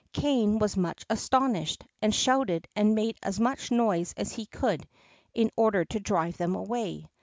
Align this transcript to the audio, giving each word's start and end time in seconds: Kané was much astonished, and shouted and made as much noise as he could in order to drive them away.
Kané 0.15 0.57
was 0.59 0.75
much 0.75 1.05
astonished, 1.11 1.83
and 2.01 2.11
shouted 2.11 2.67
and 2.75 2.95
made 2.95 3.19
as 3.21 3.39
much 3.39 3.69
noise 3.69 4.15
as 4.17 4.31
he 4.33 4.47
could 4.47 4.87
in 5.35 5.51
order 5.55 5.85
to 5.85 5.99
drive 5.99 6.37
them 6.37 6.55
away. 6.55 7.05